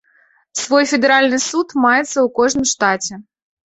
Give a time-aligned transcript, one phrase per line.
[0.61, 3.13] Свой федэральны суд маецца ў кожным штаце.